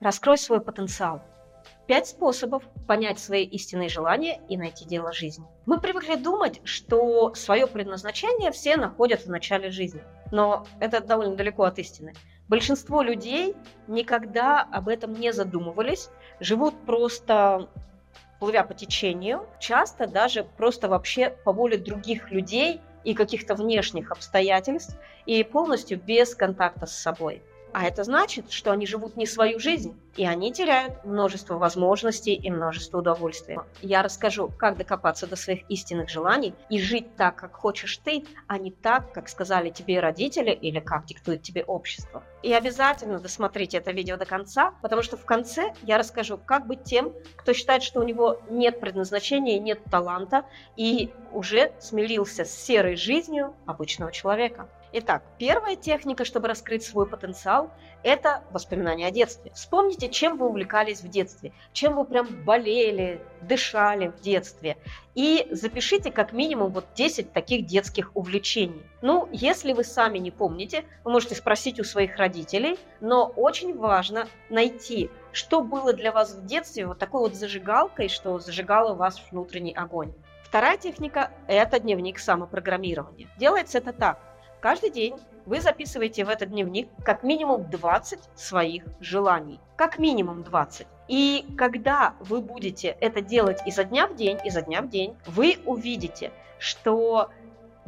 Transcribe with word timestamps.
Раскрой 0.00 0.38
свой 0.38 0.60
потенциал. 0.60 1.22
Пять 1.88 2.06
способов 2.06 2.62
понять 2.86 3.18
свои 3.18 3.42
истинные 3.42 3.88
желания 3.88 4.40
и 4.48 4.56
найти 4.56 4.84
дело 4.84 5.12
жизни. 5.12 5.44
Мы 5.66 5.80
привыкли 5.80 6.14
думать, 6.14 6.60
что 6.62 7.34
свое 7.34 7.66
предназначение 7.66 8.52
все 8.52 8.76
находят 8.76 9.22
в 9.22 9.28
начале 9.28 9.72
жизни. 9.72 10.00
Но 10.30 10.64
это 10.78 11.00
довольно 11.00 11.34
далеко 11.34 11.64
от 11.64 11.80
истины. 11.80 12.12
Большинство 12.46 13.02
людей 13.02 13.56
никогда 13.88 14.62
об 14.62 14.88
этом 14.88 15.14
не 15.14 15.32
задумывались, 15.32 16.10
живут 16.38 16.76
просто 16.86 17.68
плывя 18.38 18.62
по 18.62 18.74
течению, 18.74 19.48
часто 19.58 20.06
даже 20.06 20.44
просто 20.44 20.88
вообще 20.88 21.30
по 21.44 21.52
воле 21.52 21.76
других 21.76 22.30
людей 22.30 22.80
и 23.02 23.14
каких-то 23.14 23.56
внешних 23.56 24.12
обстоятельств, 24.12 24.96
и 25.26 25.42
полностью 25.42 26.00
без 26.00 26.36
контакта 26.36 26.86
с 26.86 26.96
собой. 26.96 27.42
А 27.72 27.84
это 27.84 28.04
значит, 28.04 28.50
что 28.50 28.72
они 28.72 28.86
живут 28.86 29.16
не 29.16 29.26
свою 29.26 29.58
жизнь, 29.58 29.98
и 30.16 30.26
они 30.26 30.52
теряют 30.52 31.04
множество 31.04 31.58
возможностей 31.58 32.34
и 32.34 32.50
множество 32.50 32.98
удовольствия. 32.98 33.60
Я 33.82 34.02
расскажу, 34.02 34.50
как 34.58 34.76
докопаться 34.76 35.26
до 35.26 35.36
своих 35.36 35.68
истинных 35.70 36.08
желаний 36.08 36.54
и 36.70 36.80
жить 36.80 37.14
так, 37.16 37.36
как 37.36 37.54
хочешь 37.54 37.98
ты, 37.98 38.24
а 38.46 38.58
не 38.58 38.70
так, 38.70 39.12
как 39.12 39.28
сказали 39.28 39.70
тебе 39.70 40.00
родители 40.00 40.50
или 40.50 40.80
как 40.80 41.06
диктует 41.06 41.42
тебе 41.42 41.62
общество. 41.62 42.24
И 42.42 42.52
обязательно 42.52 43.20
досмотрите 43.20 43.78
это 43.78 43.92
видео 43.92 44.16
до 44.16 44.24
конца, 44.24 44.72
потому 44.82 45.02
что 45.02 45.16
в 45.16 45.24
конце 45.24 45.72
я 45.82 45.98
расскажу, 45.98 46.38
как 46.38 46.66
быть 46.66 46.84
тем, 46.84 47.12
кто 47.36 47.52
считает, 47.52 47.82
что 47.82 48.00
у 48.00 48.04
него 48.04 48.40
нет 48.50 48.80
предназначения, 48.80 49.58
нет 49.58 49.80
таланта 49.90 50.46
и 50.76 51.10
уже 51.32 51.72
смирился 51.80 52.44
с 52.44 52.50
серой 52.50 52.96
жизнью 52.96 53.54
обычного 53.66 54.10
человека. 54.10 54.68
Итак, 54.90 55.22
первая 55.36 55.76
техника, 55.76 56.24
чтобы 56.24 56.48
раскрыть 56.48 56.82
свой 56.82 57.06
потенциал, 57.06 57.70
это 58.02 58.42
воспоминания 58.52 59.06
о 59.06 59.10
детстве. 59.10 59.52
Вспомните, 59.54 60.08
чем 60.08 60.38
вы 60.38 60.46
увлекались 60.46 61.02
в 61.02 61.08
детстве, 61.08 61.52
чем 61.74 61.96
вы 61.96 62.06
прям 62.06 62.26
болели, 62.44 63.20
дышали 63.42 64.08
в 64.08 64.20
детстве. 64.20 64.78
И 65.14 65.46
запишите 65.50 66.10
как 66.10 66.32
минимум 66.32 66.72
вот 66.72 66.86
10 66.94 67.34
таких 67.34 67.66
детских 67.66 68.10
увлечений. 68.14 68.82
Ну, 69.02 69.28
если 69.30 69.74
вы 69.74 69.84
сами 69.84 70.16
не 70.18 70.30
помните, 70.30 70.84
вы 71.04 71.10
можете 71.10 71.34
спросить 71.34 71.78
у 71.78 71.84
своих 71.84 72.16
родителей, 72.16 72.78
но 73.00 73.26
очень 73.26 73.76
важно 73.76 74.26
найти, 74.48 75.10
что 75.32 75.60
было 75.60 75.92
для 75.92 76.12
вас 76.12 76.34
в 76.34 76.46
детстве 76.46 76.86
вот 76.86 76.98
такой 76.98 77.20
вот 77.20 77.34
зажигалкой, 77.34 78.08
что 78.08 78.38
зажигало 78.38 78.94
ваш 78.94 79.16
внутренний 79.30 79.74
огонь. 79.74 80.14
Вторая 80.44 80.78
техника– 80.78 81.30
это 81.46 81.78
дневник 81.78 82.18
самопрограммирования. 82.18 83.28
Делается 83.36 83.76
это 83.76 83.92
так. 83.92 84.18
Каждый 84.60 84.90
день 84.90 85.14
вы 85.46 85.60
записываете 85.60 86.24
в 86.24 86.28
этот 86.28 86.50
дневник 86.50 86.88
как 87.04 87.22
минимум 87.22 87.70
20 87.70 88.18
своих 88.34 88.84
желаний. 89.00 89.60
Как 89.76 89.98
минимум 89.98 90.42
20. 90.42 90.86
И 91.06 91.46
когда 91.56 92.14
вы 92.18 92.40
будете 92.40 92.96
это 93.00 93.20
делать 93.20 93.60
изо 93.64 93.84
дня 93.84 94.08
в 94.08 94.16
день, 94.16 94.38
изо 94.44 94.60
дня 94.60 94.82
в 94.82 94.88
день, 94.88 95.16
вы 95.26 95.58
увидите, 95.64 96.32
что 96.58 97.30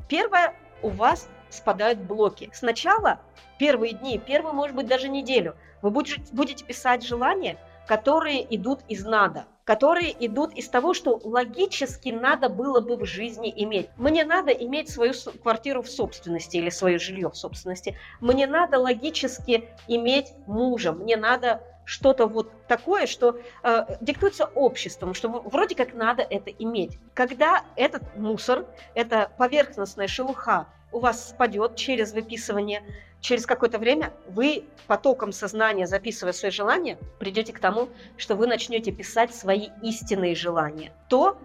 первое, 0.09 0.55
у 0.83 0.89
вас 0.89 1.29
спадают 1.51 1.99
блоки. 1.99 2.49
Сначала 2.53 3.21
первые 3.59 3.93
дни, 3.93 4.19
первую, 4.19 4.55
может 4.55 4.77
быть, 4.77 4.87
даже 4.87 5.09
неделю, 5.09 5.57
вы 5.83 5.91
будете 5.91 6.65
писать 6.65 7.03
желания, 7.03 7.59
которые 7.91 8.47
идут 8.55 8.83
из 8.89 9.05
надо 9.05 9.47
которые 9.65 10.13
идут 10.27 10.53
из 10.55 10.69
того, 10.69 10.95
что 10.95 11.21
логически 11.23 12.09
надо 12.09 12.49
было 12.49 12.81
бы 12.81 12.97
в 12.97 13.05
жизни 13.05 13.53
иметь. 13.55 13.89
Мне 13.97 14.25
надо 14.25 14.51
иметь 14.51 14.91
свою 14.91 15.13
квартиру 15.45 15.83
в 15.83 15.89
собственности 15.89 16.57
или 16.57 16.71
свое 16.71 16.99
жилье 16.99 17.31
в 17.31 17.37
собственности. 17.37 17.97
Мне 18.21 18.49
надо 18.49 18.81
логически 18.81 19.69
иметь 19.87 20.33
мужа. 20.49 20.91
Мне 20.91 21.17
надо 21.17 21.63
что-то 21.85 22.27
вот 22.27 22.51
такое, 22.67 23.07
что 23.07 23.39
э, 23.63 23.97
диктуется 24.01 24.47
обществом, 24.47 25.15
что 25.15 25.29
вроде 25.29 25.77
как 25.77 25.95
надо 25.95 26.23
это 26.23 26.51
иметь. 26.51 26.99
Когда 27.15 27.65
этот 27.77 28.03
мусор, 28.17 28.67
эта 28.97 29.31
поверхностная 29.39 30.09
шелуха 30.09 30.67
у 30.93 30.99
вас 30.99 31.31
спадет 31.31 31.77
через 31.77 32.12
выписывание 32.12 32.83
через 33.21 33.47
какое-то 33.47 33.78
время 33.78 34.12
вы 34.28 34.65
потоком 34.87 35.33
сознания, 35.33 35.87
записывая 35.87 36.33
свои 36.33 36.51
желания, 36.51 36.99
придете 37.19 37.53
к 37.53 37.61
тому, 37.61 37.89
что 38.17 38.34
вы 38.34 38.47
начнете 38.47 38.93
писать 38.93 39.34
свои 39.34 39.69
истинные 39.83 40.34
желания. 40.34 40.93
То, 41.09 41.39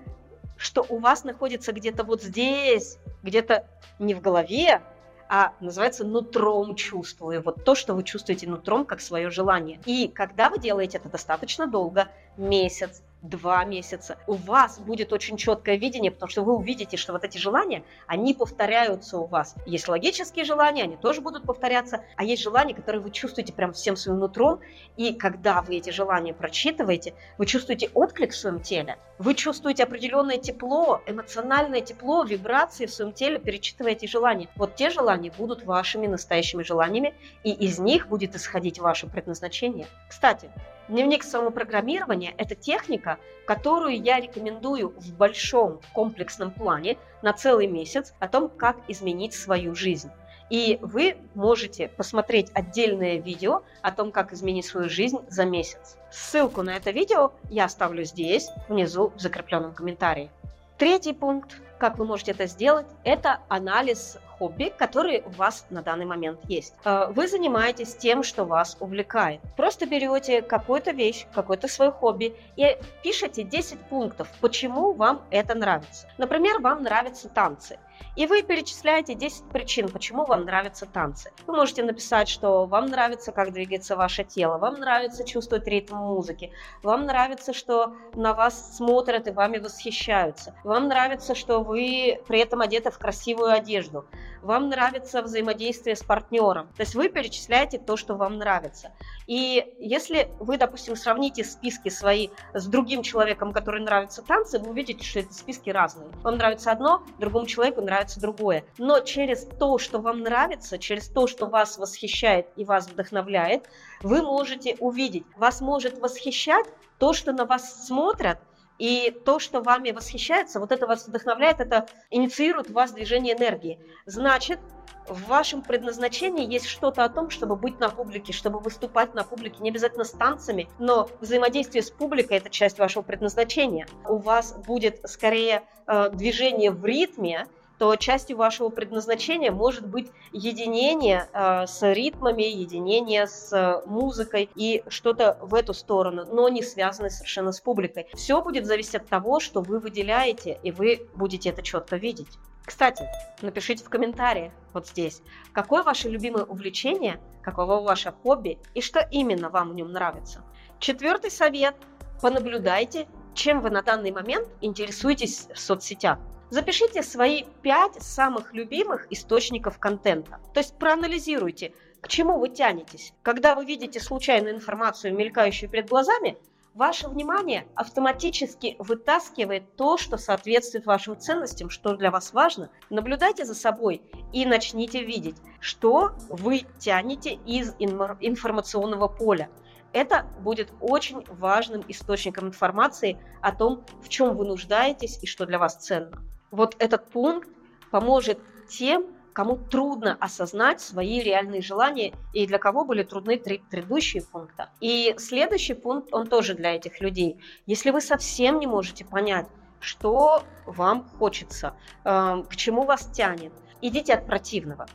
что 0.58 0.86
у 0.88 1.00
вас 1.00 1.24
находится 1.24 1.74
где-то 1.74 2.04
вот 2.04 2.24
здесь, 2.24 2.98
где-то 3.24 3.68
не 4.00 4.14
в 4.14 4.22
голове, 4.22 4.82
а 5.28 5.54
называется 5.60 6.06
нутром 6.06 6.76
чувствую. 6.76 7.42
Вот 7.42 7.66
то, 7.66 7.76
что 7.76 7.94
вы 7.94 8.04
чувствуете 8.04 8.48
нутром, 8.48 8.86
как 8.86 9.02
свое 9.02 9.30
желание. 9.30 9.80
И 9.86 10.08
когда 10.08 10.50
вы 10.50 10.60
делаете 10.60 10.98
это 10.98 11.10
достаточно 11.10 11.68
долго, 11.68 12.08
месяц, 12.38 13.02
два 13.30 13.64
месяца, 13.66 14.18
у 14.28 14.34
вас 14.34 14.80
будет 14.80 15.14
очень 15.14 15.38
четкое 15.38 15.78
видение, 15.78 16.12
потому 16.12 16.30
что 16.30 16.44
вы 16.44 16.56
увидите, 16.56 16.98
что 16.98 17.14
вот 17.14 17.24
эти 17.24 17.38
желания, 17.38 17.84
они 18.08 18.34
повторяются 18.34 19.18
у 19.18 19.26
вас. 19.26 19.56
Есть 19.66 19.88
логические 19.88 20.46
желания, 20.46 20.84
они 20.84 20.98
тоже 20.98 21.22
будут 21.22 21.44
повторяться, 21.44 22.04
а 22.16 22.24
есть 22.24 22.44
желания, 22.44 22.74
которые 22.74 23.02
вы 23.02 23.12
чувствуете 23.12 23.54
прям 23.54 23.74
всем 23.74 23.96
своим 23.96 24.20
нутром, 24.20 24.60
и 24.98 25.14
когда 25.14 25.62
вы 25.62 25.78
эти 25.78 25.90
желания 25.90 26.34
прочитываете, 26.34 27.14
вы 27.38 27.46
чувствуете 27.46 27.90
отклик 27.94 28.32
в 28.32 28.38
своем 28.38 28.60
теле, 28.60 28.98
вы 29.18 29.34
чувствуете 29.34 29.84
определенное 29.84 30.38
тепло, 30.38 31.02
эмоциональное 31.06 31.82
тепло, 31.82 32.24
вибрации 32.24 32.86
в 32.86 32.94
своем 32.94 33.14
теле, 33.14 33.40
перечитывая 33.40 33.94
эти 33.94 34.06
желания. 34.06 34.50
Вот 34.56 34.76
те 34.76 34.90
желания 34.90 35.32
будут 35.38 35.64
вашими 35.64 36.08
настоящими 36.08 36.64
желаниями, 36.64 37.14
и 37.44 37.52
из 37.52 37.80
них 37.80 38.08
будет 38.08 38.36
исходить 38.36 38.80
ваше 38.80 39.08
предназначение. 39.08 39.88
Кстати, 40.10 40.50
Дневник 40.88 41.24
самопрограммирования– 41.24 42.36
это 42.38 42.54
техника, 42.54 43.18
которую 43.48 44.00
я 44.00 44.20
рекомендую 44.20 44.94
в 44.96 45.14
большом 45.14 45.82
комплексном 45.94 46.52
плане 46.52 46.98
на 47.24 47.34
целый 47.34 47.66
месяц 47.66 48.14
о 48.20 48.28
том, 48.28 48.50
как 48.50 48.78
изменить 48.88 49.34
свою 49.34 49.74
жизнь. 49.74 50.12
И 50.52 50.78
вы 50.82 51.18
можете 51.34 51.88
посмотреть 51.88 52.52
отдельное 52.54 53.18
видео 53.18 53.64
о 53.82 53.92
том, 53.92 54.12
как 54.12 54.32
изменить 54.32 54.68
свою 54.68 54.88
жизнь 54.88 55.18
за 55.28 55.46
месяц. 55.46 55.98
Ссылку 56.12 56.62
на 56.62 56.78
это 56.78 56.92
видео 56.92 57.32
я 57.50 57.66
оставлю 57.66 58.04
здесь, 58.04 58.50
внизу 58.70 59.12
в 59.16 59.20
закрепленном 59.20 59.74
комментарии. 59.74 60.30
Третий 60.78 61.14
пункт, 61.14 61.60
как 61.80 61.98
вы 61.98 62.06
можете 62.06 62.32
это 62.32 62.46
сделать, 62.46 62.86
это 63.04 63.40
анализ 63.48 64.20
хобби, 64.38 64.74
которые 64.78 65.22
у 65.24 65.30
вас 65.30 65.66
на 65.70 65.82
данный 65.82 66.06
момент 66.06 66.40
есть. 66.48 66.74
Э, 66.84 67.08
вы 67.10 67.28
занимаетесь 67.28 67.96
тем, 67.96 68.24
что 68.24 68.46
вас 68.46 68.78
увлекает. 68.80 69.42
Просто 69.56 69.86
берете 69.86 70.42
какую-то 70.42 70.92
вещь, 70.92 71.26
какое-то 71.34 71.68
свое 71.68 71.92
хобби 71.92 72.36
и 72.56 72.78
пишите 73.04 73.44
10 73.44 73.80
пунктов, 73.90 74.28
почему 74.42 74.94
вам 74.94 75.22
это 75.32 75.56
нравится. 75.56 76.08
Например, 76.18 76.60
вам 76.60 76.84
нравятся 76.84 77.30
танцы. 77.30 77.78
И 78.16 78.28
вы 78.28 78.44
перечисляете 78.44 79.14
10 79.14 79.50
причин, 79.50 79.90
почему 79.90 80.26
вам 80.26 80.46
нравятся 80.46 80.86
танцы. 80.86 81.32
Вы 81.48 81.56
можете 81.56 81.84
написать, 81.84 82.30
что 82.30 82.66
вам 82.66 82.86
нравится, 82.86 83.32
как 83.32 83.52
двигается 83.52 83.96
ваше 83.96 84.24
тело, 84.24 84.58
вам 84.58 84.76
нравится 84.76 85.26
чувствовать 85.26 85.68
ритм 85.68 85.98
музыки, 85.98 86.52
вам 86.82 87.06
нравится, 87.06 87.54
что 87.54 87.94
на 88.14 88.34
вас 88.34 88.78
смотрят 88.78 89.28
и 89.28 89.32
вами 89.32 89.58
восхищаются, 89.58 90.56
вам 90.64 90.88
нравится, 90.88 91.36
что 91.36 91.62
вы 91.62 92.22
при 92.28 92.40
этом 92.40 92.62
одеты 92.62 92.92
в 92.92 92.98
красивую 92.98 93.52
одежду, 93.52 94.06
вам 94.46 94.70
нравится 94.70 95.24
взаимодействие 95.24 95.96
с 95.96 96.04
партнером. 96.04 96.68
То 96.76 96.82
есть 96.84 96.94
вы 96.94 97.10
перечисляете 97.10 97.80
то, 97.80 97.98
что 97.98 98.14
вам 98.16 98.38
нравится. 98.38 98.92
И 99.26 99.74
если 99.80 100.30
вы, 100.40 100.58
допустим, 100.58 100.96
сравните 100.96 101.44
списки 101.44 101.90
свои 101.90 102.30
с 102.54 102.68
другим 102.68 103.02
человеком, 103.02 103.52
который 103.52 103.82
нравится 103.82 104.22
танцы, 104.22 104.60
вы 104.60 104.70
увидите, 104.70 105.04
что 105.04 105.20
эти 105.20 105.34
списки 105.34 105.72
разные. 105.72 106.10
Вам 106.22 106.38
нравится 106.38 106.72
одно, 106.72 107.04
другому 107.18 107.48
человеку 107.48 107.82
нравится 107.86 108.20
другое. 108.20 108.66
Но 108.78 109.00
через 109.00 109.46
то, 109.46 109.78
что 109.78 110.00
вам 110.00 110.20
нравится, 110.20 110.78
через 110.78 111.08
то, 111.08 111.28
что 111.28 111.46
вас 111.46 111.78
восхищает 111.78 112.48
и 112.56 112.66
вас 112.66 112.88
вдохновляет, 112.88 113.70
вы 114.02 114.22
можете 114.22 114.76
увидеть. 114.80 115.26
Вас 115.38 115.62
может 115.62 116.00
восхищать 116.00 116.66
то, 117.00 117.14
что 117.14 117.32
на 117.32 117.46
вас 117.46 117.88
смотрят, 117.88 118.40
и 118.78 119.16
то, 119.24 119.40
что 119.40 119.62
вами 119.62 119.92
восхищается, 119.92 120.60
вот 120.60 120.72
это 120.72 120.86
вас 120.86 121.08
вдохновляет, 121.08 121.62
это 121.62 121.88
инициирует 122.12 122.70
в 122.70 122.74
вас 122.74 122.92
движение 122.92 123.36
энергии. 123.36 123.80
Значит, 124.06 124.60
в 125.08 125.28
вашем 125.28 125.62
предназначении 125.62 126.52
есть 126.52 126.66
что-то 126.66 127.04
о 127.04 127.10
том, 127.10 127.30
чтобы 127.30 127.56
быть 127.56 127.80
на 127.80 127.90
публике, 127.90 128.34
чтобы 128.34 128.60
выступать 128.60 129.14
на 129.14 129.24
публике, 129.24 129.58
не 129.62 129.70
обязательно 129.70 130.04
с 130.04 130.12
танцами, 130.12 130.68
но 130.80 131.08
взаимодействие 131.22 131.84
с 131.84 131.92
публикой– 131.92 132.38
это 132.40 132.50
часть 132.50 132.80
вашего 132.80 133.04
предназначения. 133.04 133.88
У 134.08 134.18
вас 134.18 134.54
будет 134.66 135.00
скорее 135.08 135.64
э, 135.88 136.10
движение 136.10 136.72
в 136.72 136.84
ритме, 136.84 137.48
то 137.78 137.96
частью 137.96 138.38
вашего 138.38 138.70
предназначения 138.70 139.52
может 139.52 139.88
быть 139.88 140.12
единение 140.32 141.28
э, 141.34 141.68
с 141.68 141.82
ритмами, 141.94 142.44
единение 142.44 143.28
с 143.28 143.52
э, 143.52 143.82
музыкой 143.88 144.50
и 144.56 144.84
что-то 144.88 145.38
в 145.42 145.54
эту 145.56 145.74
сторону, 145.74 146.26
но 146.26 146.50
не 146.50 146.64
связанное 146.64 147.10
совершенно 147.10 147.52
с 147.52 147.60
публикой. 147.60 148.08
Все 148.14 148.42
будет 148.42 148.66
зависеть 148.66 148.96
от 148.96 149.08
того, 149.08 149.40
что 149.40 149.62
вы 149.62 149.80
выделяете, 149.80 150.60
и 150.64 150.72
вы 150.72 151.08
будете 151.16 151.50
это 151.50 151.62
четко 151.62 151.98
видеть. 151.98 152.38
Кстати, 152.66 153.08
напишите 153.42 153.84
в 153.84 153.90
комментариях 153.90 154.52
вот 154.74 154.88
здесь, 154.88 155.22
какое 155.54 155.84
ваше 155.84 156.10
любимое 156.10 156.46
увлечение, 156.46 157.20
каково 157.44 157.82
ваше 157.82 158.12
хобби 158.24 158.58
и 158.74 158.82
что 158.82 159.08
именно 159.12 159.50
вам 159.50 159.70
в 159.70 159.76
нем 159.76 159.92
нравится. 159.92 160.44
Четвертый 160.80 161.30
совет– 161.30 161.76
понаблюдайте, 162.22 163.08
чем 163.36 163.62
вы 163.62 163.70
на 163.70 163.84
данный 163.84 164.12
момент 164.12 164.48
интересуетесь 164.62 165.48
в 165.54 165.60
соцсетях. 165.60 166.18
Запишите 166.56 167.04
свои 167.04 167.44
пять 167.64 168.02
самых 168.02 168.54
любимых 168.54 169.12
источников 169.12 169.78
контента. 169.78 170.40
То 170.54 170.62
есть 170.62 170.78
проанализируйте, 170.78 171.74
к 172.00 172.08
чему 172.08 172.40
вы 172.40 172.48
тянетесь. 172.48 173.12
Когда 173.24 173.56
вы 173.56 173.66
видите 173.66 174.00
случайную 174.00 174.56
информацию, 174.56 175.14
мелькающую 175.14 175.70
перед 175.70 175.90
глазами, 175.90 176.38
ваше 176.74 177.10
внимание 177.10 177.68
автоматически 177.76 178.78
вытаскивает 178.80 179.76
то, 179.76 179.98
что 179.98 180.16
соответствует 180.16 180.86
вашим 180.86 181.20
ценностям, 181.20 181.70
что 181.70 181.94
для 181.98 182.10
вас 182.10 182.32
важно. 182.32 182.70
Наблюдайте 182.90 183.44
за 183.44 183.54
собой 183.54 184.02
и 184.32 184.46
начните 184.46 185.04
видеть, 185.04 185.36
что 185.60 186.12
вы 186.30 186.62
тянете 186.80 187.34
из 187.34 187.76
информационного 187.80 189.10
поля. 189.10 189.50
Это 189.92 190.26
будет 190.40 190.72
очень 190.80 191.26
важным 191.28 191.84
источником 191.90 192.48
информации 192.48 193.20
о 193.42 193.52
том, 193.52 193.84
в 194.02 194.08
чем 194.08 194.38
вы 194.38 194.46
нуждаетесь 194.46 195.22
и 195.22 195.28
что 195.28 195.46
для 195.46 195.60
вас 195.60 195.76
ценно. 195.76 196.24
Вот 196.52 196.76
этот 196.80 197.10
пункт 197.10 197.50
поможет 197.92 198.40
тем, 198.70 199.06
кому 199.34 199.58
трудно 199.58 200.16
осознать 200.20 200.80
свои 200.80 201.20
реальные 201.20 201.62
желания 201.62 202.14
и 202.34 202.48
для 202.48 202.58
кого 202.58 202.86
были 202.86 203.04
трудны 203.04 203.38
три 203.38 203.62
предыдущие 203.70 204.24
пункта. 204.24 204.70
И 204.80 205.14
следующий 205.18 205.74
пункт, 205.74 206.14
он 206.14 206.28
тоже 206.28 206.54
для 206.54 206.76
этих 206.76 207.02
людей. 207.02 207.38
Если 207.66 207.92
вы 207.92 208.00
совсем 208.00 208.60
не 208.60 208.68
можете 208.68 209.04
понять, 209.04 209.48
что 209.82 210.44
вам 210.66 211.08
хочется, 211.20 211.76
э, 212.06 212.44
к 212.50 212.56
чему 212.56 212.84
вас 212.84 213.10
тянет, 213.12 213.52
идите 213.82 214.14
от 214.14 214.26
противного. 214.26 214.88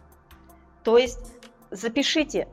То 0.85 0.97
есть 0.97 1.35
запишите, 1.71 2.49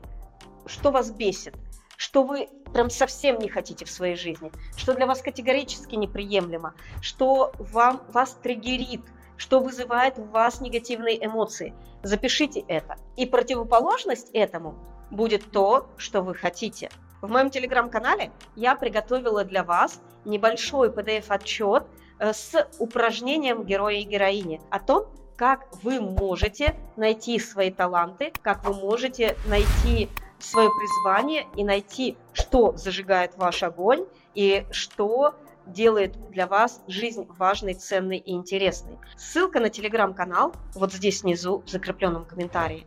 что 0.66 0.90
вас 0.90 1.10
бесит, 1.10 1.54
что 1.98 2.22
вы 2.22 2.48
прям 2.72 2.88
совсем 2.90 3.38
не 3.38 3.48
хотите 3.48 3.84
в 3.84 3.90
своей 3.90 4.14
жизни, 4.14 4.52
что 4.76 4.94
для 4.94 5.04
вас 5.04 5.20
категорически 5.20 5.96
неприемлемо, 5.96 6.74
что 7.02 7.52
вам, 7.58 8.02
вас 8.12 8.38
триггерит, 8.40 9.02
что 9.36 9.58
вызывает 9.58 10.16
в 10.16 10.30
вас 10.30 10.60
негативные 10.60 11.22
эмоции. 11.24 11.74
Запишите 12.04 12.60
это. 12.68 12.96
И 13.16 13.26
противоположность 13.26 14.30
этому 14.32 14.76
будет 15.10 15.50
то, 15.50 15.90
что 15.96 16.22
вы 16.22 16.34
хотите. 16.34 16.88
В 17.20 17.28
моем 17.28 17.50
телеграм-канале 17.50 18.30
я 18.54 18.76
приготовила 18.76 19.44
для 19.44 19.64
вас 19.64 20.00
небольшой 20.24 20.90
PDF-отчет 20.90 21.84
э, 22.20 22.32
с 22.32 22.68
упражнением 22.78 23.64
героя 23.64 23.96
и 23.96 24.04
героини 24.04 24.60
о 24.70 24.78
том, 24.78 25.06
как 25.36 25.66
вы 25.82 26.00
можете 26.00 26.76
найти 26.96 27.40
свои 27.40 27.72
таланты, 27.72 28.32
как 28.42 28.64
вы 28.64 28.74
можете 28.74 29.36
найти 29.46 30.08
свое 30.38 30.70
призвание 30.70 31.46
и 31.56 31.64
найти, 31.64 32.16
что 32.32 32.76
зажигает 32.76 33.36
ваш 33.36 33.62
огонь 33.62 34.06
и 34.34 34.66
что 34.70 35.34
делает 35.66 36.30
для 36.30 36.46
вас 36.46 36.82
жизнь 36.86 37.26
важной, 37.38 37.74
ценной 37.74 38.18
и 38.18 38.32
интересной. 38.32 38.98
Ссылка 39.16 39.60
на 39.60 39.68
телеграм-канал 39.68 40.54
вот 40.74 40.92
здесь 40.92 41.22
внизу 41.22 41.62
в 41.66 41.68
закрепленном 41.68 42.24
комментарии. 42.24 42.86